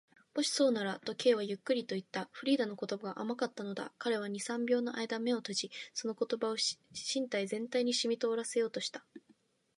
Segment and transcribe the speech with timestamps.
[0.35, 2.27] 「もしそうなら」と、Ｋ はゆっくりといった。
[2.31, 3.93] フリーダの言葉が甘かったのだ。
[3.99, 6.55] 彼は二、三秒のあいだ眼を閉じ、その言葉を
[7.13, 9.05] 身体全体にしみとおらせようとした。